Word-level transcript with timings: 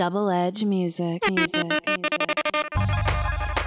Double 0.00 0.30
Edge 0.30 0.64
Music. 0.64 1.20
Music. 1.28 1.62
music. 1.62 1.82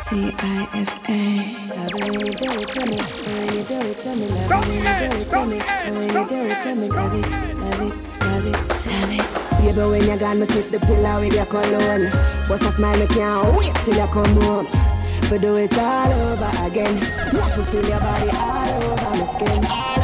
T-I-F-A. 0.09 1.21
Love 1.69 1.93
when 1.93 2.13
you 2.13 2.31
do 2.31 2.49
it 2.49 2.67
to 2.69 2.85
me. 2.89 2.97
When 2.97 3.53
you 3.53 3.63
do 3.63 3.77
it 3.77 3.97
to 3.97 4.15
me. 4.15 4.25
Love 4.29 4.49
when 4.49 4.73
you 4.73 4.81
do 4.81 4.89
it 5.13 5.29
to 5.29 5.45
me. 5.45 5.59
When 5.61 6.01
you 6.01 6.25
do 6.27 6.39
it 6.49 6.57
to 6.63 6.73
me. 6.73 6.89
Love 6.89 7.13
it, 7.13 7.29
love 7.29 7.81
it, 7.81 7.93
love 8.19 8.45
it, 8.47 8.57
love 8.87 9.11
it. 9.13 9.25
Baby, 9.61 9.87
when 9.87 10.09
you 10.09 10.17
gone, 10.17 10.39
me 10.39 10.47
sniff 10.47 10.71
the 10.71 10.79
pillow 10.79 11.19
with 11.19 11.35
your 11.35 11.45
cologne. 11.45 12.09
Bust 12.49 12.63
a 12.63 12.71
smile, 12.71 12.97
me 12.97 13.05
can't 13.05 13.55
wait 13.55 13.75
till 13.85 13.95
you 13.95 14.07
come 14.07 14.41
home. 14.41 14.65
For 15.29 15.37
do 15.37 15.55
it 15.55 15.77
all 15.77 16.11
over 16.11 16.51
again. 16.65 16.99
Love 17.31 17.53
to 17.53 17.63
feel 17.65 17.87
your 17.87 17.99
body 17.99 18.31
all 18.33 18.83
over 18.85 19.17
my 19.19 19.27
skin. 19.35 19.65
All 19.69 19.69
over 19.69 19.69
my 19.69 19.93
skin, 19.93 20.02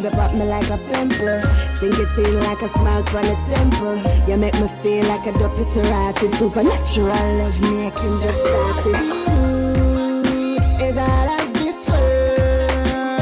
baby, 0.00 0.14
pop 0.14 0.32
me 0.32 0.44
like 0.44 0.70
a 0.70 0.78
pimple. 0.78 1.40
Sink 1.74 1.98
it 1.98 2.18
in 2.18 2.40
like 2.40 2.62
a 2.62 2.68
smile 2.68 3.04
from 3.04 3.26
the 3.26 3.36
temple. 3.50 3.96
You 4.28 4.36
make 4.36 4.54
me 4.54 4.68
feel 4.82 5.06
like 5.06 5.26
a 5.26 5.32
rotted. 5.32 6.34
Supernatural 6.34 7.36
love 7.38 7.60
making 7.60 8.20
just 8.20 8.40
started. 8.40 8.94
Ooh, 9.30 10.56
is 10.84 10.96
all 10.96 11.28
of 11.40 11.52
this 11.54 11.88
world. 11.88 13.12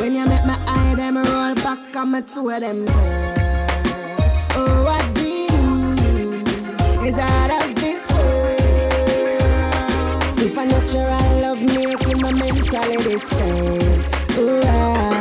When 0.00 0.14
you 0.14 0.26
make 0.26 0.44
my 0.44 0.58
eye, 0.66 0.94
them 0.96 1.16
roll 1.16 1.54
back 1.56 1.96
on 1.96 2.10
my 2.12 2.20
two 2.22 2.50
of 2.50 2.60
them. 2.60 2.84
Girl. 2.84 2.94
Oh, 4.56 4.84
what 4.84 5.14
do 5.14 5.22
you 5.22 6.44
is 7.06 7.18
out 7.18 7.50
of 7.50 7.74
this 7.76 8.00
world. 8.10 8.60
Supernatural 10.38 11.40
love 11.40 11.62
making 11.62 12.20
my 12.20 12.32
mentality 12.32 13.18
stand. 13.18 14.04
Ooh, 14.38 14.62
ah. 14.64 15.17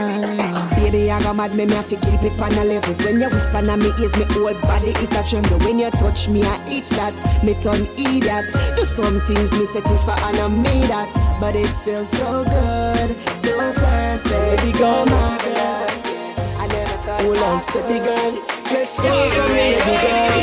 Baby, 0.88 1.12
I 1.12 1.22
got 1.22 1.36
mad, 1.36 1.54
me, 1.54 1.66
me 1.66 1.73
have 1.73 1.90
to 1.90 1.98
keep 1.98 2.23
it 2.23 2.40
on 2.40 2.50
the 2.52 2.64
levels. 2.64 2.98
When 3.04 3.20
you 3.20 3.27
whisper 3.27 3.62
na 3.62 3.76
me 3.76 3.91
ears, 4.00 4.16
me 4.16 4.23
whole 4.32 4.54
body 4.64 4.91
it 4.96 5.12
a 5.12 5.22
tremble. 5.27 5.60
When 5.60 5.80
you 5.80 5.91
touch 5.91 6.30
me, 6.30 6.44
I 6.46 6.55
eat 6.72 6.88
that, 6.96 7.12
me 7.44 7.55
turn 7.55 7.88
idiot. 8.00 8.46
Do 8.77 8.86
some 8.86 9.20
things 9.27 9.52
me 9.52 9.65
set 9.68 9.84
it 9.84 9.99
for 10.08 10.15
and 10.15 10.40
I 10.40 10.48
me 10.48 10.88
that, 10.88 11.12
but 11.41 11.58
it 11.58 11.68
feels 11.84 12.08
so 12.12 12.46
good, 12.48 13.20
so 13.43 13.74
perfect, 13.76 14.63
Baby 14.63 14.71
so 14.71 14.80
girl. 14.80 15.05
marvelous. 15.08 15.99
I 16.55 16.68
never 16.71 16.98
thought 17.04 17.20
Hold 17.20 17.38
on, 17.38 17.58
I 17.58 17.62
steady 17.68 17.99
girl. 17.99 18.32
Let's 18.71 18.96
go 18.96 19.12
baby 19.52 19.96
girl. 20.08 20.40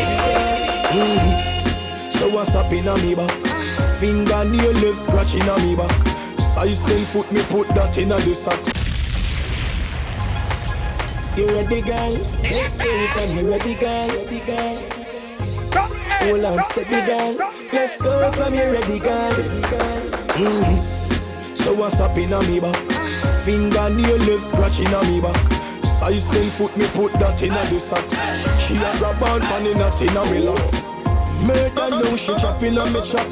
Mhm. 0.93 2.13
So 2.13 2.29
what's 2.29 2.55
up 2.55 2.71
in 2.71 2.85
me 3.01 3.15
back? 3.15 3.33
Fingernail 3.99 4.73
left 4.73 4.99
scratching 4.99 5.49
on 5.49 5.63
me 5.63 5.75
back. 5.75 5.97
Size 6.39 6.85
10 6.85 7.07
foot 7.07 7.33
me 7.33 7.41
put 7.45 7.67
that 7.69 7.97
in 7.97 8.13
a 8.13 8.19
the 8.19 8.35
socks. 8.35 8.84
You 11.37 11.49
ready, 11.49 11.81
girl? 11.81 12.13
Let's 12.45 12.79
go 12.79 13.07
from 13.09 13.31
here, 13.31 13.51
ready, 13.51 13.75
girl, 13.75 14.07
ready, 14.07 14.39
girl. 14.47 14.79
Hold 16.23 16.45
on, 16.45 16.65
steady, 16.65 17.05
girl. 17.05 17.51
Let's 17.73 18.01
go 18.01 18.31
from 18.31 18.53
here, 18.53 18.73
ready, 18.73 19.01
girl. 19.01 19.33
Mhm. 20.39 21.57
So 21.57 21.75
what's 21.75 21.99
up 21.99 22.17
in 22.19 22.31
me 22.31 22.61
back? 22.61 22.77
Fingernail 23.45 24.19
left 24.19 24.45
scratching 24.45 24.95
on 24.95 25.11
me 25.11 25.21
back. 25.21 25.37
Size 25.85 26.31
10 26.31 26.51
foot 26.51 26.77
me 26.77 26.87
put 26.95 27.13
that 27.15 27.43
in 27.43 27.53
a 27.53 27.65
the 27.67 27.81
socks. 27.81 28.15
She 28.63 28.77
a 28.77 28.97
grab 28.99 29.21
on 29.25 29.41
pan 29.41 29.67
in 29.67 29.81
a 29.81 29.91
tin 29.91 30.17
a 30.17 30.23
relax. 30.31 30.91
Made 31.43 31.73
her 31.77 31.91
know 31.91 32.15
she 32.17 32.33
chopping 32.37 32.79
on 32.79 32.93
me 32.93 33.01
chop. 33.03 33.27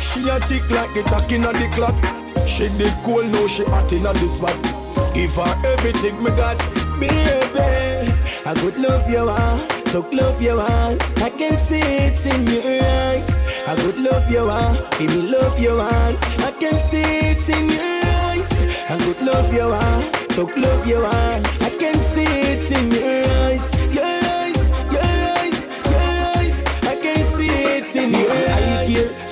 She 0.00 0.28
a 0.28 0.38
tick 0.38 0.70
like 0.70 0.94
the 0.94 1.02
tack 1.02 1.32
in 1.32 1.44
a 1.44 1.52
the 1.52 1.68
clock. 1.74 1.98
She 2.46 2.68
did 2.78 2.94
cool 3.02 3.24
now 3.24 3.48
she 3.48 3.64
hot 3.64 3.92
in 3.92 4.06
a 4.06 4.12
the 4.12 4.28
spot. 4.28 4.81
Give 5.14 5.34
her 5.34 5.54
everything 5.64 6.22
me 6.22 6.30
got, 6.30 6.58
baby. 6.98 8.12
I 8.44 8.54
could 8.54 8.76
love 8.78 9.08
you 9.10 9.26
want, 9.26 9.86
talk 9.86 10.12
love 10.12 10.40
you 10.40 10.56
want. 10.56 11.22
I 11.22 11.30
can 11.30 11.56
see 11.56 11.80
it 11.80 12.26
in 12.26 12.46
your 12.46 12.82
eyes. 12.82 13.44
I 13.66 13.76
could 13.76 13.98
love 13.98 14.30
you 14.30 14.46
want, 14.46 14.78
give 14.98 15.10
me 15.14 15.22
love 15.30 15.58
you 15.58 15.76
want. 15.76 16.16
I 16.40 16.50
can 16.58 16.78
see 16.80 17.02
it 17.02 17.48
in 17.48 17.68
your 17.68 18.04
eyes. 18.26 18.52
I 18.90 18.98
could 18.98 19.20
love 19.26 19.52
you 19.52 19.68
want, 19.68 20.30
talk 20.30 20.56
love 20.56 20.86
you 20.86 21.02
want. 21.02 21.46
I 21.62 21.70
can 21.78 22.00
see 22.02 22.24
it 22.24 22.70
in 22.72 22.90
your 22.90 23.04
eyes, 23.04 23.31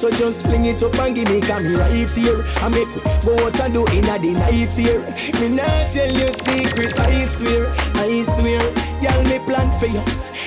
So 0.00 0.10
just 0.10 0.46
fling 0.46 0.64
it 0.64 0.82
up 0.82 0.98
and 0.98 1.14
give 1.14 1.28
me 1.28 1.42
come 1.42 1.74
right 1.74 1.92
here. 1.92 2.42
I 2.64 2.70
make 2.70 2.88
we 2.96 3.36
go 3.36 3.48
and 3.48 3.74
do 3.74 3.84
in 3.92 4.08
a 4.08 4.18
the 4.18 4.32
night 4.32 4.72
here. 4.72 5.00
Me 5.38 5.54
not 5.54 5.92
tell 5.92 6.10
you 6.10 6.32
secret, 6.32 6.98
I 6.98 7.26
swear, 7.26 7.68
I 7.96 8.22
swear. 8.22 8.62
Y'all 9.02 9.22
me 9.24 9.38
plan 9.40 9.68
for 9.78 9.84
you, 9.84 10.00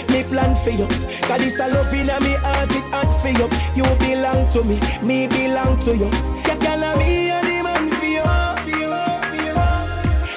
me 0.09 0.23
plan 0.23 0.55
for 0.55 0.71
you. 0.71 0.87
Cause 1.27 1.43
this 1.43 1.59
a 1.59 1.67
love 1.67 1.93
in 1.93 2.09
a 2.09 2.19
me 2.21 2.33
heart, 2.33 2.71
it 2.71 2.81
hot 2.89 3.21
for 3.21 3.29
you. 3.29 3.47
You 3.77 3.85
belong 3.97 4.49
to 4.53 4.63
me, 4.63 4.79
me 5.03 5.27
belong 5.27 5.77
to 5.81 5.95
you. 5.95 6.05
You 6.07 6.57
can 6.57 6.97
me 6.97 7.29
and 7.29 7.45
the 7.45 7.61
man 7.61 7.89
for 7.99 8.05
you, 8.09 8.25
for 8.65 8.69
you, 8.73 8.89
for 9.29 9.37
you. 9.37 9.53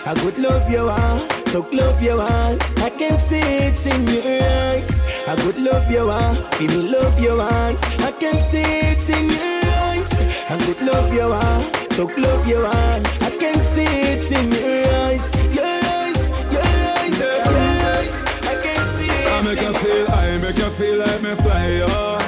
I 0.04 0.14
could 0.20 0.36
love 0.36 0.70
you 0.70 0.84
want, 0.84 1.30
talk 1.46 1.72
love 1.72 2.02
you 2.02 2.18
want. 2.18 2.78
I 2.80 2.90
can 2.90 3.18
see 3.18 3.40
it 3.40 3.86
in 3.86 4.06
your 4.08 4.42
eyes. 4.42 4.95
I 5.28 5.34
could 5.34 5.58
love 5.58 5.90
you 5.90 6.06
want, 6.06 6.38
give 6.58 6.70
me 6.70 6.82
love 6.88 7.18
you 7.18 7.36
want. 7.36 7.76
I 8.00 8.12
can 8.12 8.38
see 8.38 8.62
it 8.62 9.08
in 9.10 9.28
your 9.28 9.72
eyes. 9.82 10.12
I 10.48 10.56
could 10.56 10.80
love 10.86 11.12
you 11.12 11.28
want, 11.28 11.90
talk 11.90 12.16
love 12.16 12.46
you 12.46 12.62
want. 12.62 13.06
I 13.22 13.30
can 13.30 13.60
see 13.60 13.84
it 13.84 14.30
in 14.30 14.52
your 14.52 14.94
eyes, 15.02 15.34
your 15.52 15.64
eyes, 15.64 16.30
your 16.52 16.62
eyes, 16.62 17.18
your 17.18 17.42
eyes. 17.42 18.24
I 18.46 18.54
can 18.62 18.84
see 18.84 19.06
it. 19.06 19.26
I 19.26 19.42
make 19.42 19.60
you 19.60 19.74
feel, 19.74 20.06
I 20.12 20.38
make 20.38 20.58
you 20.58 20.70
feel 20.78 20.98
like 21.00 21.22
me 21.22 21.34
fly, 21.34 21.80
oh. 21.82 22.18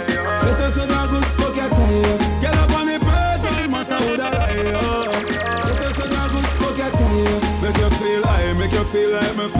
Let 0.42 0.60
us 0.60 0.76
know 0.76 1.06
good 1.08 1.24
fuck 1.38 1.54
your 1.54 1.68
tie, 1.68 2.40
Get 2.42 2.54
up 2.56 2.72
on 2.72 2.86
the 2.86 2.98
person, 2.98 3.70
master 3.70 3.98
would 4.10 4.20
I 4.20 4.72
oh. 4.74 5.06
Let 5.62 5.82
us 5.86 5.98
know 5.98 6.26
good 6.34 6.48
fuck 6.58 6.76
your 6.76 6.90
tie, 6.90 7.62
Make 7.62 7.78
you 7.78 7.90
feel, 7.98 8.26
I 8.26 8.52
make 8.54 8.72
you 8.72 8.84
feel 8.84 9.10
like 9.12 9.36
me 9.36 9.46
fly, 9.48 9.57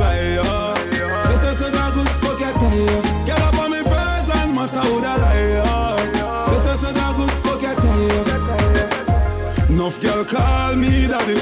Enough 9.88 10.02
girl 10.02 10.24
call 10.26 10.76
me 10.76 11.06
daddy, 11.06 11.40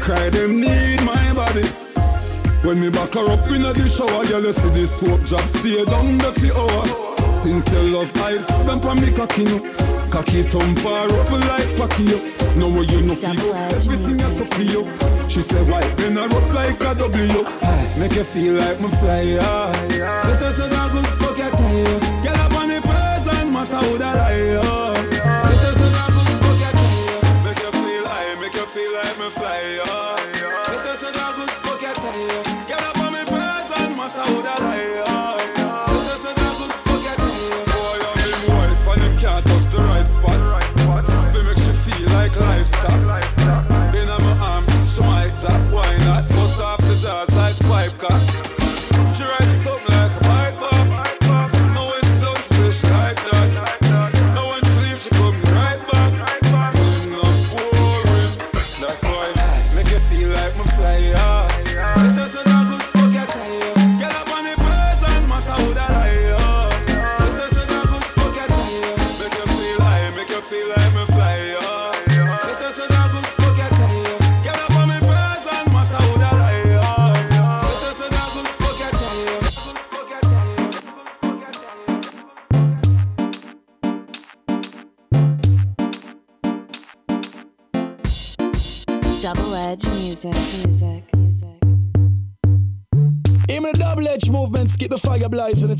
cry 0.00 0.28
them 0.28 0.60
need 0.60 1.00
my 1.02 1.32
body. 1.34 1.62
When 2.66 2.80
me 2.80 2.90
back 2.90 3.14
her 3.14 3.30
up 3.30 3.48
in 3.48 3.62
the 3.62 3.88
shower, 3.88 4.26
girl, 4.26 4.42
you 4.42 4.52
see 4.52 4.70
the 4.70 4.86
soap 4.88 5.20
drop 5.20 5.46
stay 5.46 5.84
down 5.84 6.18
the 6.18 6.32
fi 6.32 6.50
hour. 6.50 6.84
Since 7.44 7.70
you 7.70 7.78
love 7.94 8.10
ice, 8.16 8.44
them 8.66 8.80
pa 8.80 8.94
me 8.94 9.12
cocky 9.12 9.44
no. 9.44 9.60
Cocky 10.10 10.42
thump 10.42 10.80
her 10.80 11.20
up 11.20 11.30
like 11.30 11.70
Pacquiao. 11.78 12.56
Know 12.56 12.70
where 12.70 12.82
you 12.82 13.02
no 13.02 13.14
feel, 13.14 13.54
everything 13.54 14.18
is 14.18 14.36
so 14.36 14.44
feel. 14.56 15.28
She 15.28 15.40
said, 15.40 15.68
why 15.68 15.88
bend 15.94 16.18
her 16.18 16.24
up 16.24 16.52
like 16.52 16.80
a 16.80 16.94
W? 16.96 17.44
Make 18.00 18.16
you 18.16 18.24
feel 18.24 18.54
like 18.54 18.80
me 18.80 18.88
fly, 18.98 19.38
feel 70.54 70.68
like 70.68 70.94
me 70.94 71.04
fly, 71.06 71.36
yeah. 71.36 71.92
Let 72.46 72.62
us 72.62 72.78
know 72.78 72.86
that 72.86 73.06
good 73.12 73.26
fuck 73.38 73.56
your 73.58 73.70
tie. 73.70 74.42
Get 74.44 74.58
up 74.64 74.74
on 74.80 74.88
the 74.88 74.98
person, 75.10 75.62
matter 75.72 76.00
who 76.06 76.12
that 76.22 76.34
I 76.34 76.54
am. 76.54 77.14
Let 77.64 77.82
us 77.90 77.98
know 78.00 78.08
that 78.16 78.28
good 78.34 78.48
fuck 78.60 78.78
your 78.82 78.92
tie. 79.02 79.24
Good 79.34 79.78
fuck 79.92 80.10
your 80.10 80.22
tie. 80.30 80.54
Good 80.70 80.86
fuck 81.22 81.40
your 81.42 81.52
tie. 81.52 81.82
Double 89.22 89.54
Edge 89.54 89.86
Music. 89.86 90.36
Music. 90.62 91.02
Music. 91.16 91.58
Even 93.48 93.70
the 93.72 93.78
double 93.78 94.06
edge 94.08 94.28
movement, 94.28 94.70
skip 94.70 94.90
the 94.90 94.98
fire 94.98 95.28
blazing, 95.28 95.70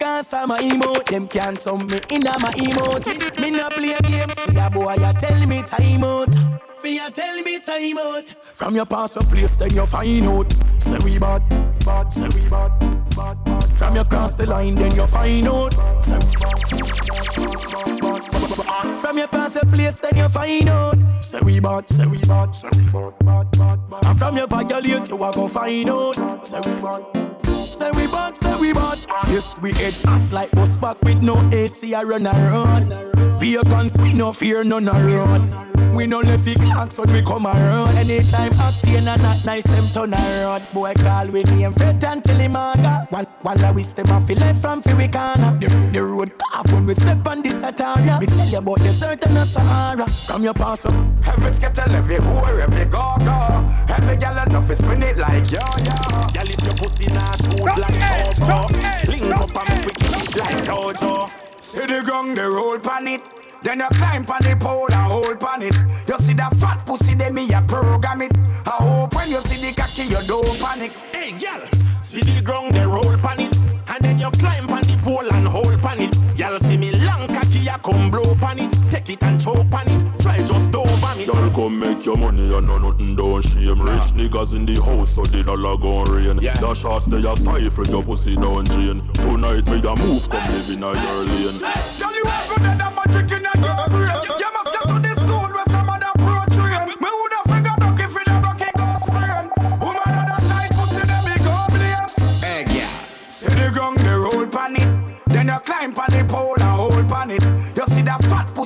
answer 0.02 0.46
my 0.46 0.60
emote. 0.60 1.06
Them 1.06 1.28
can't 1.28 1.60
turn 1.60 1.87
me 1.87 2.00
in 2.10 2.22
my 2.22 2.52
emote. 2.56 3.40
Me 3.40 3.50
not 3.50 3.72
play 3.72 3.96
games 4.02 4.38
for 4.40 4.52
ya 4.52 4.69
boy. 4.70 4.94
You 4.94 5.12
tell 5.14 5.46
me 5.46 5.62
time 5.62 6.04
out. 6.04 6.34
For 6.78 6.88
ya 6.88 7.08
tell 7.10 7.42
me 7.42 7.58
time 7.58 7.98
out. 7.98 8.28
From 8.42 8.76
your 8.76 8.87
past 8.87 9.16
a 9.16 9.20
place, 9.20 9.56
then 9.56 9.75
you 9.75 9.87
find 9.87 10.26
out. 10.26 10.52
Say 10.78 10.98
we 11.04 11.19
bad, 11.19 11.42
bad. 11.84 12.12
Say 12.12 12.28
we 12.28 12.48
bad, 12.48 12.70
bad, 13.16 13.44
bad. 13.44 13.64
From 13.76 13.94
your 13.94 14.04
cross 14.04 14.34
the 14.34 14.46
line, 14.46 14.75
then 14.75 14.94
you 14.94 15.06
find 15.06 15.48
out. 15.48 15.72
Say 16.02 16.19
we 16.19 16.34
bad, 16.37 18.00
bad, 18.00 18.31
bad, 18.31 18.56
bad. 18.56 19.00
From 19.00 19.19
your 19.19 19.28
past 19.28 19.56
a 19.56 19.66
place, 19.66 19.98
then 19.98 20.16
you 20.16 20.28
find 20.28 20.69
out. 20.69 21.25
Say 21.25 21.40
we 21.42 21.60
bad, 21.60 21.88
say 21.88 22.06
we 22.06 22.20
bad, 22.20 22.54
say 22.54 22.69
we 22.76 22.84
bad, 22.92 23.12
bad, 23.20 23.50
bad, 23.52 23.90
bad. 23.90 24.06
And 24.06 24.19
from 24.19 24.37
your 24.37 24.46
violate, 24.46 25.08
you 25.08 25.22
a 25.22 25.32
go 25.32 25.48
find 25.48 25.90
out. 25.90 26.44
Say 26.44 26.60
we 26.60 26.81
bad. 26.81 27.30
Say 27.70 27.88
we 27.93 28.06
bad, 28.08 28.37
say 28.37 28.56
we 28.61 28.72
bad. 28.72 28.99
Yes, 29.28 29.61
we 29.62 29.72
head 29.72 29.94
hot 30.05 30.32
like 30.32 30.50
bus 30.50 30.76
back 30.76 31.00
with 31.02 31.22
no 31.22 31.49
AC. 31.52 31.94
I 31.94 32.02
run 32.02 32.26
around. 32.26 33.38
Be 33.38 33.55
a 33.55 33.62
guns, 33.62 33.96
we 33.99 34.12
no 34.12 34.32
fear 34.32 34.64
none 34.64 34.88
around. 34.88 35.69
We 35.94 36.06
no 36.06 36.20
left 36.20 36.44
the 36.44 36.54
clocks 36.54 36.98
when 36.98 37.12
we 37.12 37.20
come 37.22 37.46
around. 37.46 37.96
Anytime 37.96 38.52
acting 38.54 38.94
and 38.96 39.22
not 39.22 39.44
nice, 39.44 39.64
them 39.64 39.84
turn 39.92 40.14
around. 40.14 40.64
Boy 40.72 40.94
call 40.94 41.26
we 41.28 41.42
name 41.44 41.72
Fred 41.72 42.02
until 42.04 42.37
him 42.37 42.56
aga. 42.56 43.06
While, 43.10 43.26
while 43.42 43.64
I 43.64 43.70
wish 43.72 43.92
them 43.92 44.10
off 44.10 44.28
left 44.31 44.60
from 44.62 44.82
fi 44.82 44.94
we 44.94 45.08
corner. 45.08 45.58
The, 45.60 45.69
the 45.92 46.02
road 46.02 46.32
cough 46.38 46.72
when 46.72 46.87
we 46.87 46.94
step 46.94 47.26
on 47.26 47.42
this 47.42 47.62
Ataria. 47.62 48.20
Me 48.20 48.26
tell 48.26 48.48
you 48.48 48.58
about 48.58 48.78
the 48.78 48.94
certain 48.94 49.37
of 49.37 49.46
Sahara. 49.46 50.06
From 50.06 50.44
your 50.44 50.54
pass 50.54 50.87
up. 50.87 50.94
Every 51.26 51.50
skittle, 51.50 51.90
every 51.94 52.16
whore, 52.16 52.60
every 52.60 52.84
go-go. 52.87 53.94
Every 53.94 54.16
gal 54.16 54.46
enough 54.46 54.70
is 54.70 54.78
spin 54.78 55.02
it 55.02 55.19
like 55.19 55.50
yo, 55.50 55.58
yo. 55.78 55.94
Gal 56.32 56.48
if 56.48 56.64
your 56.64 56.75
pussy 56.75 57.12
nah 57.12 57.34
shoot 57.34 57.76
like 57.76 58.38
Bobo. 58.38 58.69
Link 59.10 59.37
up 59.37 59.56
and 59.56 59.69
make 59.69 59.87
we 59.87 59.92
kill 59.92 60.14
it 60.14 60.37
like 60.37 60.64
Dojo. 60.64 61.31
See 61.60 61.84
the 61.84 62.02
gong, 62.06 62.34
the 62.34 62.48
roll 62.48 62.78
pan 62.78 63.08
it. 63.08 63.39
Then 63.62 63.81
you 63.81 63.89
climb 63.93 64.25
on 64.25 64.41
the 64.41 64.57
pole 64.59 64.89
and 64.89 65.07
hold 65.12 65.43
on 65.45 65.62
it. 65.62 65.75
You 66.09 66.17
see 66.17 66.33
that 66.35 66.57
fat 66.57 66.85
pussy, 66.87 67.15
then 67.15 67.35
me 67.35 67.53
a 67.53 67.61
program 67.62 68.23
it. 68.23 68.33
I 68.65 68.81
hope 68.81 69.15
when 69.15 69.29
you 69.29 69.41
see 69.41 69.61
the 69.61 69.77
cocky, 69.77 70.09
you 70.09 70.21
don't 70.27 70.59
panic. 70.59 70.93
Hey, 71.12 71.37
girl, 71.37 71.61
see 72.01 72.25
the 72.25 72.41
ground, 72.43 72.75
they 72.75 72.85
roll 72.89 73.12
on 73.12 73.37
it. 73.37 73.53
And 73.93 74.01
then 74.01 74.17
you 74.17 74.31
climb 74.41 74.65
on 74.73 74.81
the 74.89 74.97
pole 75.05 75.29
and 75.29 75.47
hold 75.47 75.77
on 75.85 76.01
it. 76.01 76.17
Girl, 76.41 76.57
see 76.59 76.81
me 76.81 76.89
long 77.05 77.29
cocky, 77.29 77.69
I 77.69 77.77
come 77.85 78.09
blow 78.09 78.33
on 78.33 78.57
it. 78.57 78.73
Take 78.89 79.12
it 79.12 79.23
and 79.29 79.37
choke 79.37 79.69
on 79.77 79.85
it. 79.93 80.01
Try 80.25 80.41
just 80.41 80.73
don't 80.73 80.89
vomit. 80.97 81.29
Girl, 81.29 81.51
come 81.53 81.79
make 81.79 82.05
your 82.07 82.17
money 82.17 82.49
and 82.57 82.67
no 82.67 82.79
nothing 82.79 83.15
don't 83.15 83.45
shame. 83.45 83.77
Rich 83.77 84.17
niggas 84.17 84.57
in 84.57 84.65
the 84.65 84.81
house, 84.81 85.12
so 85.12 85.29
the 85.29 85.45
dollar 85.45 85.77
gon' 85.77 86.09
rain. 86.09 86.41
Yeah. 86.41 86.57
The 86.57 86.73
shots 86.73 87.12
they 87.12 87.21
a 87.21 87.37
stifle 87.37 87.87
your 87.93 88.03
pussy 88.03 88.37
down 88.41 88.65
drain. 88.73 89.05
Tonight 89.21 89.69
me 89.69 89.85
a 89.85 89.93
move, 90.01 90.25
come 90.33 90.49
live 90.49 90.71
in 90.73 90.81
a 90.81 90.97
your 90.97 91.29
lane. 91.29 91.61
Hey, 91.61 92.01
girl, 92.01 92.17
you 92.17 92.25
have 92.25 92.80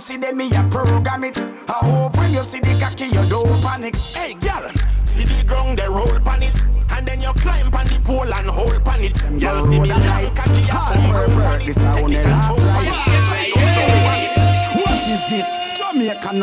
pussy, 0.04 0.16
then 0.18 0.36
me 0.36 0.50
a 0.54 0.62
program 0.70 1.24
it. 1.24 1.36
I 1.36 1.80
hope 1.82 2.16
when 2.16 2.32
you 2.32 2.40
see 2.40 2.60
the 2.60 2.76
cocky, 2.80 3.06
you 3.06 3.24
don't 3.28 3.48
panic. 3.62 3.96
Hey, 3.96 4.34
girl, 4.34 4.68
see 5.04 5.24
the 5.24 5.44
ground, 5.46 5.78
they 5.78 5.88
roll 5.88 6.20
on 6.28 6.42
it. 6.42 6.56
And 6.94 7.06
then 7.06 7.20
you 7.20 7.32
climb 7.40 7.66
on 7.74 7.86
the 7.88 8.00
pole 8.04 8.28
and 8.28 8.46
hold 8.46 8.86
on 8.86 9.00
it. 9.00 9.18
Girl, 9.40 9.64
see 9.66 9.80
me 9.80 9.88
long 9.88 10.34
cocky, 10.34 10.53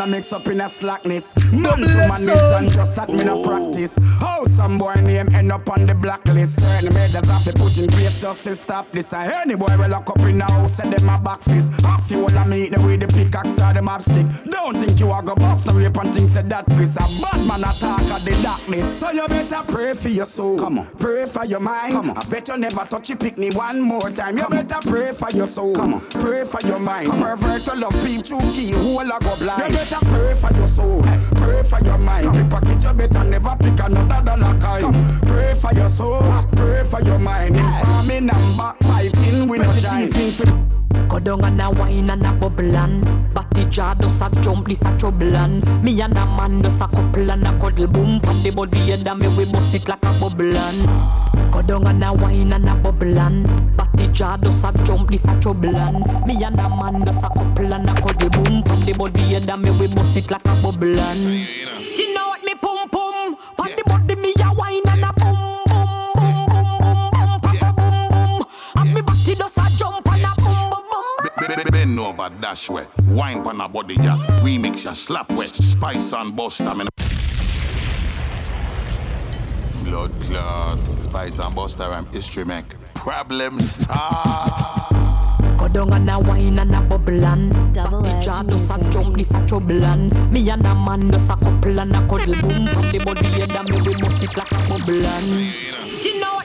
A 0.02 0.06
mix 0.06 0.32
up 0.32 0.48
in 0.48 0.60
a 0.60 0.68
slackness. 0.68 1.36
None 1.52 1.80
to 1.80 1.96
man 2.08 2.28
is 2.28 2.50
and 2.50 2.74
just 2.74 2.96
that 2.96 3.08
me 3.08 3.22
no 3.22 3.40
practice. 3.44 3.96
How 4.18 4.44
some 4.46 4.76
boy 4.76 4.94
name 4.94 5.32
end 5.32 5.52
up 5.52 5.70
on 5.70 5.86
the 5.86 5.94
blacklist. 5.94 6.60
Certain 6.60 6.92
measures 6.92 7.28
have 7.28 7.44
to 7.44 7.52
put 7.52 7.78
in 7.78 7.86
place 7.86 8.20
just 8.20 8.42
to 8.44 8.56
stop 8.56 8.90
this. 8.90 9.12
And 9.12 9.30
any 9.32 9.54
boy 9.54 9.76
will 9.78 9.88
lock 9.88 10.10
up 10.10 10.18
in 10.20 10.38
the 10.38 10.44
house, 10.44 10.78
set 10.78 10.90
them 10.90 11.08
a 11.08 11.20
back 11.20 11.40
fist. 11.42 11.70
Half 11.82 12.10
you 12.10 12.22
all 12.22 12.36
a 12.36 12.44
meet 12.44 12.76
with 12.78 12.98
the 12.98 13.06
pickaxe 13.06 13.60
or 13.60 13.72
the 13.72 13.80
map 13.80 14.02
stick. 14.02 14.26
Don't 14.46 14.76
think 14.76 14.98
you 14.98 15.08
are 15.10 15.22
go 15.22 15.36
bust 15.36 15.66
the 15.66 15.72
rape 15.72 15.96
and 15.96 16.12
things 16.12 16.32
said 16.32 16.50
that 16.50 16.66
Chris. 16.66 16.96
A 16.96 17.06
bad 17.22 17.46
man 17.46 17.60
attack 17.60 18.00
of 18.00 18.24
the 18.24 18.36
darkness. 18.42 18.98
So 18.98 19.12
you 19.12 19.28
better 19.28 19.62
pray 19.68 19.94
for 19.94 20.08
your 20.08 20.26
soul. 20.26 20.58
Come 20.58 20.80
on. 20.80 20.86
Pray 20.98 21.26
for 21.26 21.44
your 21.44 21.60
mind. 21.60 21.92
Come 21.92 22.10
on. 22.10 22.18
I 22.18 22.24
bet 22.24 22.48
you 22.48 22.56
never 22.56 22.84
touch 22.86 23.08
your 23.08 23.18
picnic 23.18 23.54
one 23.54 23.80
more 23.80 24.10
time. 24.10 24.36
You 24.36 24.48
better 24.48 24.80
pray 24.88 25.12
for 25.12 25.30
your 25.30 25.46
soul. 25.46 25.76
Come 25.76 25.94
on. 25.94 26.00
Pray 26.10 26.44
for 26.44 26.60
your 26.66 26.80
mind. 26.80 27.08
Pervert 27.08 27.62
to 27.62 27.76
love 27.76 27.94
people, 28.04 28.40
key, 28.50 28.72
who 28.72 28.96
will 28.96 29.18
go 29.20 29.36
blind. 29.36 29.72
You 29.72 29.78
better 29.78 30.01
pray 30.04 30.34
for 30.34 30.54
your 30.56 30.66
soul, 30.66 31.02
pray 31.36 31.62
for 31.62 31.80
your 31.84 31.98
mind. 31.98 32.24
Come. 32.24 32.48
Pocket 32.48 32.84
you 32.84 32.92
better 32.92 33.24
never 33.24 33.56
pick 33.60 33.80
another 33.80 34.24
dollar 34.24 34.58
kind. 34.58 35.26
Pray 35.26 35.54
for 35.54 35.72
your 35.74 35.88
soul, 35.88 36.22
pray 36.56 36.84
for 36.84 37.00
your 37.02 37.18
mind. 37.18 37.56
In 37.56 37.62
farming 37.62 38.30
and 38.30 38.56
backbiting, 38.56 39.48
we 39.48 39.58
no 39.58 39.64
jive. 39.64 40.68
Go 41.08 41.18
down 41.18 41.44
and 41.44 41.60
a 41.60 41.70
wine 41.70 42.10
and 42.10 42.24
a 42.24 42.32
bubble 42.32 42.76
and 42.76 43.34
Batty 43.34 43.66
jar 43.66 43.94
does 43.94 44.20
a 44.22 44.30
jump, 44.40 44.68
this 44.68 44.82
a 44.82 44.96
trouble 44.96 45.36
and 45.36 45.84
Me 45.84 46.00
and 46.00 46.16
a 46.16 46.24
man 46.24 46.62
does 46.62 46.80
a 46.80 46.86
couple 46.88 47.30
and 47.30 47.46
a 47.46 47.58
cuddle 47.58 47.86
boom 47.86 48.20
Pan 48.20 48.42
the 48.42 48.50
body 48.54 48.78
head 48.78 49.06
and 49.06 49.20
me 49.20 49.28
we 49.36 49.50
bust 49.50 49.74
it 49.74 49.88
like 49.88 50.02
a 50.02 50.20
bubble 50.20 50.56
and 50.56 51.31
Go 51.52 51.60
down 51.62 51.86
and 51.86 52.02
a 52.02 52.12
wine 52.12 52.52
and 52.52 52.68
a 52.68 52.74
bubble 52.74 53.18
and 53.18 53.76
Batty 53.76 54.08
jar 54.08 54.38
does 54.38 54.64
a 54.64 54.72
jump, 54.84 55.10
this 55.10 55.26
a 55.26 55.38
trouble 55.38 55.76
and 55.76 56.26
Me 56.26 56.42
and 56.42 56.58
a 56.58 56.68
man 56.68 57.02
does 57.04 57.22
a 57.22 57.28
couple 57.28 57.72
and 57.72 57.88
a 57.90 57.94
cuddle 57.94 58.30
boom 58.30 58.62
From 58.64 58.80
the 58.80 58.94
body 58.98 59.34
and 59.34 59.48
and 59.50 59.62
me 59.62 59.70
we 59.72 59.86
bust 59.94 60.16
it 60.16 60.30
like 60.30 60.44
a 60.46 60.54
bubble 60.62 60.98
and 60.98 61.20
You 61.20 62.14
know 62.14 62.32
me 62.42 62.54
pum 62.54 62.88
pum 62.88 63.36
Pan 63.58 63.76
the 63.76 63.82
body 63.86 64.14
me 64.16 64.32
a 64.42 64.52
wine 64.54 64.80
and 64.88 65.04
a 65.04 65.12
boom 65.12 65.36
boom 65.68 66.14
boom 66.16 66.46
boom 66.48 66.80
boom 66.80 67.40
boom 67.42 67.74
boom 67.76 68.08
boom 68.08 68.46
And 68.76 68.94
me 68.94 69.00
batty 69.02 69.34
does 69.34 69.58
a 69.58 69.68
jump 69.76 70.06
and 70.10 70.24
a 70.24 70.32
boom 70.40 70.70
boom 70.70 71.70
Bend 71.70 71.98
over, 71.98 72.30
dash 72.40 72.70
wet. 72.70 72.88
Wine 73.08 73.42
pan 73.42 73.60
a 73.60 73.68
body, 73.68 73.94
ya. 73.94 74.16
Remix, 74.42 74.84
ya 74.84 74.92
slap 74.92 75.30
wet. 75.32 75.48
Spice 75.48 76.12
and 76.12 76.34
bust, 76.36 76.56
stamina. 76.56 76.90
Blood 79.92 80.12
clot. 80.22 80.78
Spice 81.02 81.38
and 81.38 81.54
Buster 81.54 81.82
and 81.82 82.06
history 82.14 82.46
make. 82.46 82.64
Problem 82.94 83.60
start. 83.60 84.88
Go 85.58 85.68
down 85.68 85.92
and 85.92 86.08
a 86.08 86.18
wine 86.18 86.58
and 86.58 86.74
a 86.74 86.80
bubble 86.80 87.22
and 87.22 87.74
Double 87.74 88.00
Batty 88.00 88.24
jar 88.24 88.42
does 88.42 88.70
a 88.70 88.78
music. 88.78 88.92
jump, 88.92 89.16
this 89.18 89.34
a 89.34 89.46
trouble 89.46 89.84
and 89.84 90.32
Me 90.32 90.48
and 90.48 90.64
a 90.64 90.74
man 90.74 91.08
does 91.08 91.28
a 91.28 91.36
couple 91.36 91.78
and 91.78 91.94
a 91.94 92.00
cuddle 92.08 92.34
boom 92.40 92.66
Pan 92.68 92.90
the 92.90 93.02
body 93.04 93.26
head 93.26 93.50
and 93.50 93.68
me 93.68 93.82
we 93.82 93.94
bust 94.00 94.22
it 94.22 94.34
like 94.34 94.50
a 94.50 94.56
bubble 94.66 95.04
and 95.04 95.52
Skin 95.86 96.22
out 96.22 96.41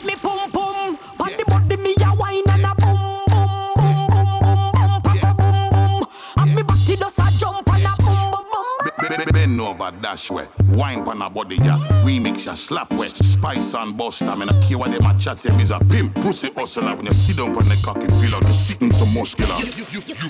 over, 9.60 9.92
dash 10.02 10.32
way. 10.32 10.48
Wine 10.70 11.04
pan 11.04 11.22
a 11.22 11.30
body, 11.30 11.56
yeah. 11.58 11.80
Remix 12.04 12.46
ya, 12.46 12.54
slap 12.54 12.92
wet. 12.94 13.12
Spice 13.12 13.74
and 13.74 13.98
bust, 13.98 14.24
I 14.24 14.36
mean, 14.36 14.50
a 14.50 14.62
key 14.62 14.76
what 14.76 14.92
them 14.92 15.06
a 15.06 15.18
chat, 15.18 15.40
say, 15.40 15.56
me's 15.56 15.72
a 15.72 15.80
pimp. 15.80 16.16
Pussy 16.16 16.52
hustler. 16.56 16.96
When 16.96 17.06
you 17.06 17.14
sit 17.14 17.38
down 17.38 17.50
on 17.50 17.66
the 17.66 17.82
cocky, 17.84 18.08
feel 18.08 18.32
like 18.32 18.44
you 18.44 18.54
sitting 18.54 18.92
so 18.92 19.06
muscular. 19.06 19.56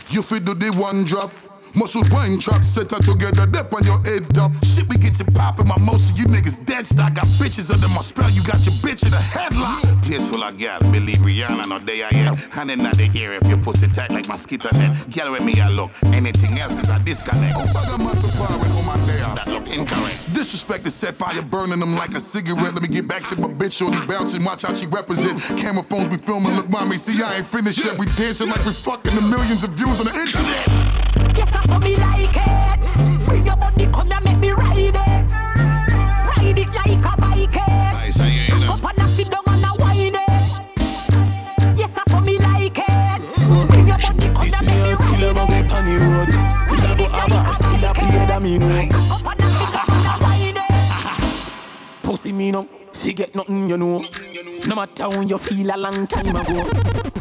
You 0.10 0.22
feel 0.22 0.39
do 0.39 0.53
the 0.53 0.72
one 0.77 1.05
drop. 1.05 1.31
Muscle 1.75 2.03
wine 2.12 2.39
trap, 2.39 2.63
set 2.63 2.91
her 2.91 3.00
together, 3.00 3.45
dip 3.45 3.74
on 3.74 3.83
your 3.83 4.01
head 4.03 4.38
up. 4.38 4.51
Shit, 4.63 4.88
we 4.89 4.97
get 4.97 5.19
it 5.19 5.33
poppin', 5.33 5.67
my 5.67 5.77
most 5.79 6.12
of 6.12 6.17
you 6.17 6.25
niggas 6.25 6.63
dead 6.65 6.86
stock. 6.86 7.13
Got 7.15 7.27
bitches 7.39 7.71
under 7.71 7.88
my 7.89 8.01
spell, 8.01 8.29
you 8.31 8.43
got 8.43 8.65
your 8.65 8.75
bitch 8.83 9.05
in 9.05 9.13
a 9.13 9.17
headlock. 9.17 9.81
Place 10.03 10.27
full 10.29 10.43
of 10.43 10.57
gal, 10.57 10.79
believe 10.91 11.17
Rihanna, 11.17 11.67
no 11.67 11.79
day 11.79 12.03
I 12.03 12.09
am. 12.09 12.36
Hand 12.38 12.71
in 12.71 12.79
the 12.79 13.12
ear 13.15 13.33
if 13.33 13.47
your 13.47 13.57
pussy 13.57 13.88
tight 13.88 14.12
like 14.12 14.27
mosquito 14.27 14.69
net. 14.74 15.09
Gal 15.09 15.31
with 15.31 15.43
me, 15.43 15.59
I 15.59 15.69
look. 15.69 15.91
Anything 16.05 16.59
else 16.59 16.79
is 16.79 16.89
a 16.89 17.00
disconnect. 17.00 17.57
Oh, 17.57 17.65
bugger, 17.65 17.97
man, 18.00 18.15
to 18.15 18.38
power 18.38 18.57
when 18.57 18.71
home 18.71 18.89
and 18.89 19.03
there. 19.09 19.36
That 19.36 19.47
look 19.47 19.67
incorrect. 19.67 20.33
Disrespect 20.33 20.86
is 20.88 20.95
set 20.95 21.15
fire, 21.15 21.41
burning 21.41 21.79
them 21.79 21.95
like 21.95 22.15
a 22.15 22.19
cigarette. 22.19 22.74
Let 22.74 22.81
me 22.81 22.88
get 22.88 23.07
back 23.07 23.24
to 23.25 23.39
my 23.39 23.47
bitch, 23.47 23.74
shorty 23.74 24.00
bouncing, 24.07 24.43
watch 24.43 24.63
how 24.63 24.74
she 24.74 24.88
represent. 24.88 25.41
Camera 25.57 25.83
phones 25.83 26.09
be 26.09 26.17
filming, 26.17 26.55
look, 26.55 26.69
mommy, 26.69 26.97
see, 26.97 27.21
I 27.21 27.38
ain't 27.38 27.47
finished 27.47 27.83
yet. 27.83 27.97
We 27.97 28.05
dancing 28.17 28.50
like 28.50 28.65
we 28.65 28.74
fucking 28.74 29.13
the 29.13 29.21
millions 29.21 29.63
of 29.63 29.71
views 29.71 30.00
on 30.00 30.07
the 30.07 30.15
internet. 30.19 30.87
Yes, 31.38 31.56
I 31.56 31.62
saw 31.67 31.79
me 31.79 31.96
like 31.98 32.36
it. 32.36 33.25
Bring 33.25 33.46
your 33.46 33.56
body, 33.56 33.86
come 33.88 34.12
and 34.12 34.25
make 34.25 34.39
me 34.39 34.51
ride 34.51 34.77
it. 34.77 34.98
Ride 34.98 36.58
it 36.58 36.75
like 36.75 37.06
a 37.06 37.22
bike 37.22 37.56
it. 37.56 38.70
Up 38.70 38.84
and 38.84 39.00
I 39.00 39.08
sit 39.08 39.29
down 39.29 39.44
and 39.46 39.65
I 39.65 39.70
whine 39.77 40.15
it. 40.15 41.77
Yes, 41.77 41.98
I 41.98 42.03
saw 42.10 42.20
me 42.20 42.39
like 42.39 42.79
it. 42.79 43.36
Bring 43.70 43.88
your 43.88 43.98
body, 43.98 44.27
come 44.34 44.53
and 44.58 44.70
make 44.70 45.86
me 45.86 45.96
ride 45.96 46.29
it. 46.29 46.51
Still 46.51 46.88
on 46.89 46.89
the 46.89 47.38
a 47.88 47.94
play 47.94 48.25
that 48.25 48.41
up 49.12 49.27
and 49.32 49.41
I 49.41 49.48
sit 49.48 49.72
down 49.72 49.89
and 49.89 50.08
I 50.08 50.17
whine 50.24 50.58
it. 50.58 51.53
Pussy 52.03 52.32
me 52.32 52.51
no. 52.51 52.67
Forget 52.91 53.36
nothing 53.36 53.70
you 53.70 53.77
know. 53.77 54.03
No 54.65 54.75
matter 54.75 55.10
when 55.10 55.27
you 55.27 55.38
feel 55.38 55.70
a 55.74 55.77
long 55.77 56.08
time 56.08 56.36
ago. 56.36 56.63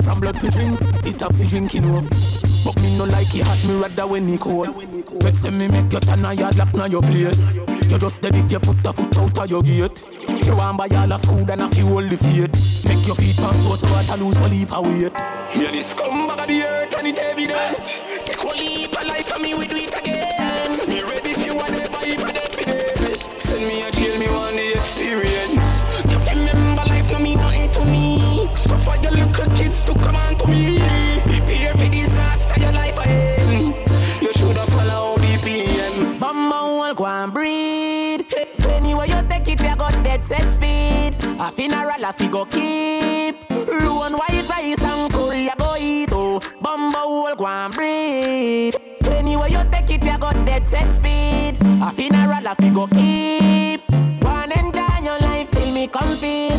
From 0.03 0.21
blood 0.21 0.41
for 0.41 0.51
drink, 0.51 0.81
it 1.05 1.21
a 1.21 1.27
for 1.33 1.45
drinking 1.45 1.85
you 1.85 1.91
know. 1.91 2.46
But 2.97 3.09
no 3.09 3.12
like 3.12 3.35
it 3.35 3.43
hot, 3.43 3.62
me 3.69 3.75
rather 3.75 4.07
when 4.07 4.29
it 4.29 4.41
cold. 4.41 4.75
Make 5.23 5.37
say 5.37 5.50
me 5.50 5.69
make 5.69 5.93
you 5.93 6.00
turn 6.00 6.25
a 6.25 6.33
yard 6.33 6.57
lock 6.57 6.73
na 6.75 6.87
your 6.87 7.03
place. 7.03 7.59
You 7.91 7.99
just 7.99 8.23
dead 8.23 8.35
if 8.37 8.50
you 8.50 8.59
put 8.59 8.85
a 8.87 8.93
foot 8.93 9.17
out 9.19 9.38
of 9.38 9.50
your 9.50 9.62
gate. 9.62 10.05
You 10.47 10.57
want 10.57 10.79
buy 10.79 10.88
all 10.97 11.07
the 11.07 11.19
food 11.19 11.50
and 11.50 11.61
a 11.61 11.67
hold 11.67 12.09
the 12.09 12.17
faith. 12.17 12.85
Make 12.87 13.07
your 13.07 13.17
feet 13.17 13.37
pass 13.37 13.62
so 13.62 13.75
so 13.75 13.87
hard 13.88 14.07
to 14.07 14.17
lose 14.25 14.41
one 14.41 14.50
leap 14.50 14.73
of 14.73 14.87
weight. 14.87 15.12
Me 15.57 15.67
a 15.67 15.73
the 15.73 15.79
scumbag 15.85 16.41
of 16.41 16.49
the 16.49 16.62
earth 16.62 16.95
and 16.97 17.07
it 17.07 17.19
evident. 17.19 18.03
Take 18.25 18.46
A 41.47 41.53
funeral, 41.53 42.05
a 42.05 42.12
fi 42.12 42.26
go 42.29 42.45
keep. 42.45 43.37
Ruin 43.69 44.15
white 44.15 44.49
rice 44.50 44.83
and 44.83 45.12
curry, 45.12 45.43
you 45.43 45.53
go 45.57 45.76
eat. 45.79 46.09
Oh, 46.11 46.41
bumble 46.61 47.37
go 47.37 47.47
and 47.47 47.73
breed. 47.73 48.75
Anyway 49.05 49.53
you 49.53 49.62
take 49.71 49.91
it, 49.91 50.03
you 50.03 50.19
got 50.19 50.35
dead 50.45 50.67
set 50.67 50.93
speed. 50.93 51.57
A 51.81 51.93
funeral, 51.93 52.45
a 52.49 52.55
fi 52.57 52.71
go 52.71 52.88
keep. 52.88 53.81
One 54.25 54.50
enjoy 54.50 55.05
your 55.05 55.21
life 55.21 55.49
till 55.53 55.73
me 55.73 55.87
come 55.87 56.17
feel. 56.17 56.59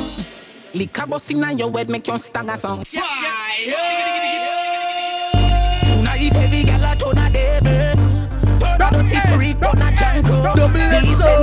Liquor 0.73 1.05
busting 1.05 1.43
on 1.43 1.57
your 1.57 1.69
head, 1.77 1.89
make 1.89 2.07
you 2.07 2.17
stagger 2.17 2.55
song. 2.55 2.85
Fire! 2.85 3.75
Tonight 5.83 6.35
every 6.35 6.63
girl 6.63 6.85
a 6.85 6.95
turn 6.95 7.17
a 7.17 7.29
devil 7.29 7.95
Turn 8.59 8.81
a 8.81 8.89
dirty 9.03 9.19
freak, 9.35 9.59
turn 9.59 9.81
a 9.81 9.91
janko 9.97 10.55
Decent 11.01 11.36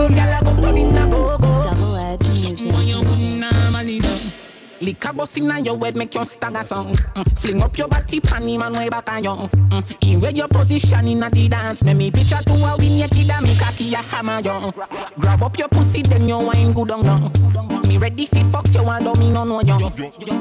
Liquor 5.05 5.17
busting 5.19 5.51
on 5.51 5.65
your 5.65 5.79
head, 5.79 5.97
make 5.97 6.15
you 6.15 6.25
stagger 6.25 6.63
song. 6.63 6.97
Mm. 6.97 7.39
Fling 7.39 7.63
up 7.63 7.77
your 7.77 7.89
body, 7.89 8.21
panty 8.21 8.59
man 8.59 8.73
way 8.73 8.89
back 8.89 9.11
on 9.13 9.23
you. 9.23 9.31
Mm. 9.31 9.97
In 10.01 10.21
where 10.21 10.31
your 10.31 10.49
position 10.49 11.07
in 11.07 11.23
a 11.23 11.29
the 11.29 11.47
dance, 11.47 11.83
make 11.83 11.97
me 11.99 12.11
picture 12.11 12.37
to 12.37 12.53
a 12.53 12.75
win 12.79 12.97
your 12.97 13.09
kid 13.09 13.31
and 13.31 13.45
me 13.45 13.55
cocky 13.55 13.93
a 13.93 13.99
hammer 13.99 14.41
you. 14.41 14.73
Grab 15.21 15.43
up 15.43 15.59
your 15.59 15.69
pussy, 15.69 16.01
then 16.01 16.27
you 16.27 16.39
wine 16.39 16.73
good 16.73 16.91
on 16.91 17.05
you. 17.05 17.87
Me 17.87 17.99
ready 17.99 18.25
fi 18.25 18.43
fuck 18.45 18.67
you, 18.75 18.81
and 18.81 19.05
don't 19.05 19.19
me 19.19 19.31
no 19.31 19.45
know 19.45 19.61
you. 19.61 19.93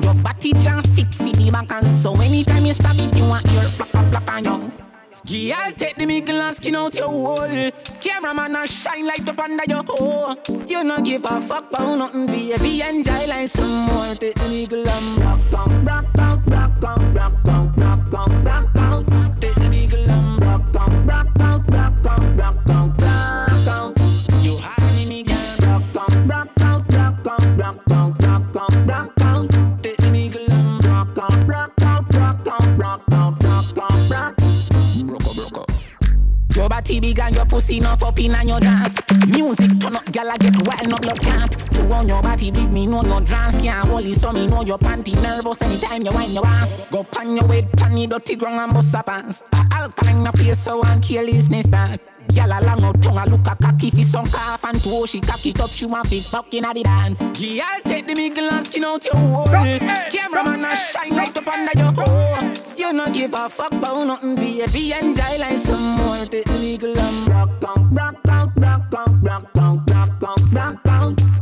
Your 0.02 0.14
body 0.14 0.54
jam 0.54 0.82
fit 0.96 1.14
fi 1.14 1.32
the 1.34 1.50
back 1.52 1.70
and 1.70 1.86
so 1.86 2.14
anytime 2.22 2.66
you 2.66 2.74
stab 2.74 2.96
it, 2.98 3.14
you 3.18 3.28
want 3.28 3.46
your 3.52 3.70
black 3.92 4.12
black 4.12 4.32
on 4.32 4.46
you. 4.46 4.53
Yeah, 5.26 5.58
I'll 5.58 5.72
take 5.72 5.96
the 5.96 6.06
middle 6.06 6.42
and 6.42 6.56
skin 6.56 6.76
out 6.76 6.94
your 6.96 7.08
hole. 7.08 7.72
Cameraman 8.02 8.56
a 8.56 8.68
shine 8.68 9.06
light 9.06 9.28
up 9.28 9.40
under 9.40 9.64
your 9.68 9.84
hole. 9.88 10.36
You 10.68 10.84
no 10.84 11.00
give 11.00 11.24
a 11.24 11.42
fuck 11.42 11.70
about 11.70 11.98
nothing, 11.98 12.26
baby. 12.26 12.82
Enjoy 12.82 13.26
like 13.28 13.50
some 13.50 13.86
more. 13.88 14.14
Take 14.16 14.36
the 14.36 14.50
middle 14.50 14.88
and 14.88 15.18
rock 15.18 15.54
out, 15.54 15.86
rock 15.86 16.20
on, 16.20 16.46
rock 16.46 16.84
on, 16.84 17.14
rock 17.14 17.48
on, 17.48 17.74
rock 17.78 18.14
on, 18.14 18.44
rock 18.44 18.76
out. 18.76 18.83
Pussy 37.54 37.78
enough 37.78 38.02
up 38.02 38.20
in 38.20 38.34
and 38.34 38.50
your 38.50 38.60
dance. 38.60 38.98
Music 39.28 39.70
turn 39.80 39.96
up, 39.96 40.06
gyal 40.06 40.34
a 40.34 40.38
get 40.40 40.68
wild, 40.68 40.90
no 40.90 40.98
blood 40.98 41.20
can't. 41.22 41.52
Two 41.74 41.94
on 41.94 42.08
your 42.08 42.22
body 42.22 42.50
big, 42.50 42.72
me 42.74 42.88
know 42.88 43.04
your 43.04 43.22
dance 43.22 43.62
can't 43.62 43.88
hold 43.88 44.06
it, 44.06 44.20
so 44.20 44.32
me 44.32 44.48
know 44.48 44.64
your 44.64 44.80
panty 44.80 45.14
nervous 45.22 45.62
anytime 45.62 46.02
you 46.04 46.12
wind 46.12 46.34
your 46.34 46.46
ass. 46.46 46.82
Go 46.92 47.04
pan 47.04 47.38
your 47.38 47.46
weight, 47.46 47.72
pan 47.74 47.94
the 47.94 48.08
dirty 48.08 48.36
ground 48.36 48.60
and 48.60 48.74
bust 48.74 48.96
a 48.96 49.04
pants. 49.04 49.44
A 49.54 49.68
alkaline 49.72 50.26
a 50.26 50.32
place 50.32 50.60
so 50.60 50.84
and 50.84 51.02
kill 51.04 51.28
business 51.28 51.68
that. 51.68 52.13
Gyal 52.30 52.52
a 52.52 52.64
long 52.66 52.84
out 52.84 53.02
tongue 53.02 53.18
a 53.18 53.26
look 53.30 53.48
a 53.48 53.56
cocky 53.56 53.92
fi 53.92 54.04
some 54.04 54.26
calf 54.26 54.64
and 54.66 54.82
toe 54.82 55.06
she 55.06 55.22
cock 55.22 55.46
it 55.46 55.60
up 55.60 55.70
she 55.70 55.86
want 55.86 56.10
big 56.10 56.24
buck 56.32 56.54
a 56.54 56.74
the 56.74 56.84
dance. 56.84 57.22
Gyal 57.32 57.84
take 57.84 58.08
the 58.08 58.16
middle 58.16 58.50
and 58.52 58.66
skin 58.66 58.84
out 58.84 59.06
your 59.06 59.16
hole. 59.16 59.46
Cameraman 59.46 60.66
a 60.66 60.76
shine 60.76 61.16
light 61.16 61.38
up 61.38 61.48
under 61.48 61.78
your 61.78 61.94
hole. 61.94 62.54
You 62.78 62.94
no 62.94 63.10
give 63.12 63.34
a 63.34 63.50
fuck 63.50 63.72
bout 63.82 64.06
nothing, 64.06 64.36
baby. 64.36 64.94
Enjoy 64.94 65.38
life 65.38 65.62
some 65.62 65.98
more. 65.98 66.26
Take 66.26 66.46
the 66.46 66.60
middle 66.60 67.00
and 67.00 67.28
rock 67.28 67.50
out, 67.68 67.92
rock 67.92 68.16
out, 68.30 68.52
rock 68.58 68.94
out, 68.94 69.24
rock 69.24 69.50
out, 69.58 69.92
rock 69.92 70.24
out, 70.24 70.54
rock 70.54 70.80
out. 70.88 71.33